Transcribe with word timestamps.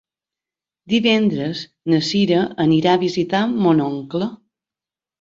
Divendres 0.93 1.61
na 1.95 2.01
Sira 2.09 2.41
anirà 2.69 2.97
a 2.97 3.05
visitar 3.07 3.45
mon 3.55 3.89
oncle. 3.93 4.35